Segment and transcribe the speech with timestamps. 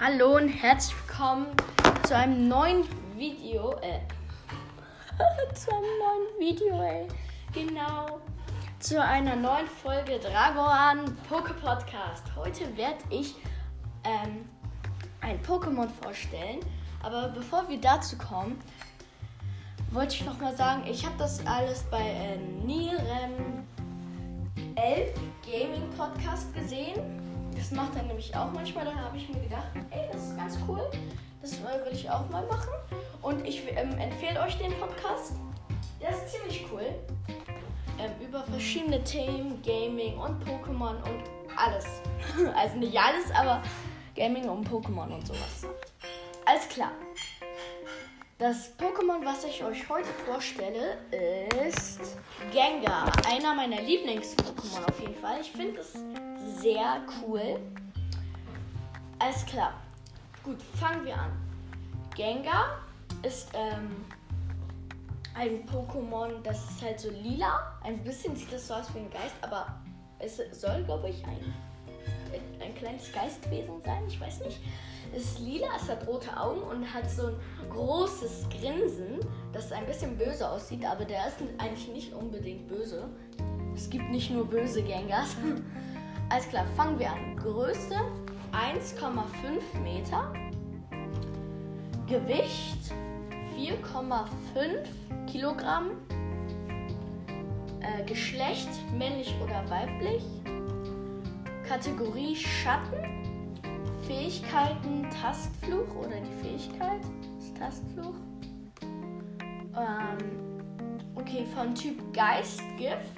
[0.00, 1.46] Hallo und herzlich willkommen
[2.06, 2.84] zu einem neuen
[3.16, 3.72] Video.
[3.80, 3.98] Äh,
[5.54, 7.08] zu einem neuen Video, ey.
[7.52, 8.20] Genau.
[8.78, 12.22] Zu einer neuen Folge Dragoan Poke Podcast.
[12.36, 13.34] Heute werde ich
[14.04, 14.48] ähm,
[15.20, 16.60] ein Pokémon vorstellen.
[17.02, 18.56] Aber bevor wir dazu kommen,
[19.90, 23.66] wollte ich noch mal sagen, ich habe das alles bei äh, Nirem
[24.76, 25.12] 11
[25.44, 27.02] Gaming Podcast gesehen.
[27.58, 28.84] Das macht er nämlich auch manchmal.
[28.84, 30.80] Da habe ich mir gedacht, ey, das ist ganz cool.
[31.42, 32.70] Das äh, will ich auch mal machen.
[33.20, 35.32] Und ich ähm, empfehle euch den Podcast.
[36.00, 36.86] Der ist ziemlich cool.
[37.98, 41.24] Ähm, über verschiedene Themen, Gaming und Pokémon und
[41.56, 41.84] alles.
[42.54, 43.60] also nicht alles, aber
[44.14, 45.66] Gaming und Pokémon und sowas.
[46.46, 46.92] Alles klar.
[48.38, 51.47] Das Pokémon, was ich euch heute vorstelle, ist
[52.52, 53.12] Gengar.
[53.26, 55.40] Einer meiner Lieblings-Pokémon auf jeden Fall.
[55.40, 55.92] Ich finde es
[56.60, 57.58] sehr cool.
[59.18, 59.74] Alles klar.
[60.42, 61.32] Gut, fangen wir an.
[62.14, 62.78] Gengar
[63.22, 64.04] ist ähm,
[65.34, 67.78] ein Pokémon, das ist halt so lila.
[67.82, 69.66] Ein bisschen sieht das so aus wie ein Geist, aber
[70.18, 71.54] es soll, glaube ich, ein, ein
[72.78, 74.02] kleines Geistwesen sein.
[74.06, 74.60] Ich weiß nicht.
[75.14, 77.36] Es ist lila, es hat rote Augen und hat so ein
[77.70, 79.20] großes Grinsen,
[79.52, 83.08] das ein bisschen böse aussieht, aber der ist eigentlich nicht unbedingt böse.
[83.74, 85.36] Es gibt nicht nur böse Gengars.
[86.28, 87.36] Alles klar, fangen wir an.
[87.36, 87.94] Größe
[88.52, 90.32] 1,5 Meter.
[92.06, 92.92] Gewicht
[93.56, 95.90] 4,5 Kilogramm.
[97.80, 100.22] Äh, Geschlecht männlich oder weiblich.
[101.68, 103.04] Kategorie Schatten.
[104.06, 107.02] Fähigkeiten Tastfluch oder die Fähigkeit
[107.38, 108.14] ist Tastfluch.
[109.76, 110.16] Ähm,
[111.14, 113.12] okay, von Typ Geistgift.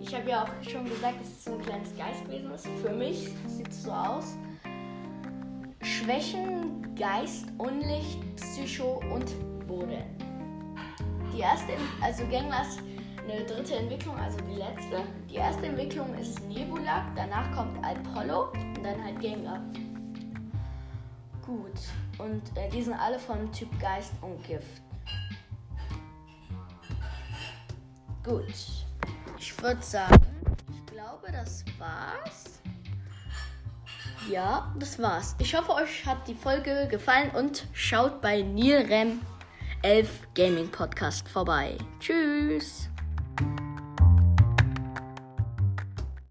[0.00, 2.68] Ich habe ja auch schon gesagt, dass es so ein kleines Geistwesen ist.
[2.80, 4.36] Für mich sieht es so aus.
[5.82, 9.34] Schwächen, Geist, Unlicht, Psycho und
[9.66, 10.04] Boden.
[11.34, 12.78] Die erste, also Ganglas
[13.30, 15.02] eine dritte Entwicklung, also die letzte.
[15.28, 19.60] Die erste Entwicklung ist Nebula, danach kommt Apollo und dann halt Gengar.
[21.44, 21.80] Gut,
[22.18, 24.82] und äh, die sind alle von Typ Geist und Gift.
[28.24, 28.54] Gut,
[29.38, 30.26] ich würde sagen,
[30.70, 32.60] ich glaube, das war's.
[34.30, 35.34] Ja, das war's.
[35.38, 39.22] Ich hoffe, euch hat die Folge gefallen und schaut bei Nilrem
[39.82, 41.78] 11 Gaming Podcast vorbei.
[41.98, 42.90] Tschüss.
[43.38, 43.67] thank you